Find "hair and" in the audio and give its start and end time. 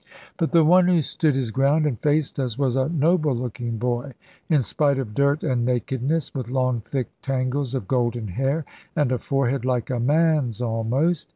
8.29-9.11